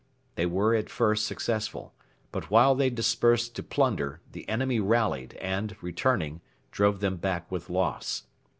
They 0.33 0.47
were 0.47 0.73
at 0.73 0.89
first 0.89 1.27
successful; 1.27 1.93
but 2.31 2.49
while 2.49 2.73
they 2.73 2.89
dispersed 2.89 3.55
to 3.55 3.61
plunder 3.61 4.19
the 4.31 4.49
enemy 4.49 4.79
rallied 4.79 5.35
and, 5.35 5.75
returning, 5.79 6.41
drove 6.71 7.01
them 7.01 7.17
back 7.17 7.51
with 7.51 7.69
loss. 7.69 8.23